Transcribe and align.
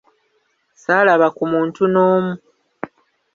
Saalaba 0.83 1.27
ku 1.35 1.43
muntu 1.51 1.81
n'omu. 1.93 2.33